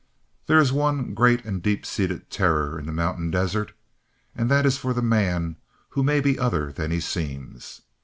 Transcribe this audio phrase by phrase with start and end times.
[0.47, 3.73] There is one great and deep seated terror in the mountain desert,
[4.35, 5.57] and that is for the man
[5.89, 7.83] who may be other than he seems.